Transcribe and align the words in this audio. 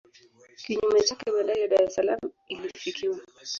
Kinyume 0.63 1.01
chake 1.07 1.31
bandari 1.31 1.61
ya 1.61 1.67
Dar 1.67 1.83
es 1.83 1.95
Salaam 1.95 2.19
ilifikiwa 2.47 3.19